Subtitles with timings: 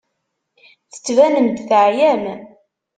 [0.91, 2.23] Tettbanem-d teɛyam.